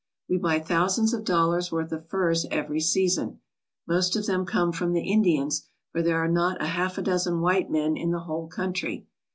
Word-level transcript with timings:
We 0.27 0.37
buy 0.37 0.57
thousands 0.59 1.13
of 1.13 1.23
dollars' 1.23 1.71
worth 1.71 1.91
of 1.91 2.09
furs 2.09 2.47
every 2.49 2.79
season. 2.79 3.39
Most 3.87 4.15
of 4.15 4.25
them 4.25 4.47
come 4.47 4.71
from 4.71 4.93
the 4.93 5.07
Indians, 5.07 5.67
for 5.91 6.01
there 6.01 6.17
are 6.17 6.27
not 6.27 6.59
a 6.59 6.65
half 6.69 6.95
dozen 7.03 7.39
white 7.39 7.69
men 7.69 7.95
in 7.95 8.09
the 8.09 8.21
whole 8.21 8.47
country. 8.47 9.05